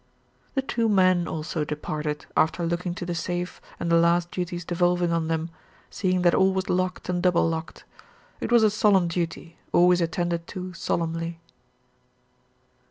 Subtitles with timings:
[0.55, 5.11] The two men also departed, after looking to the safe, and the last duties devolving
[5.13, 5.51] on them,
[5.91, 7.83] seeing that all was locked and double locked.
[8.39, 11.39] It was a solemn duty, always attended to solemnly.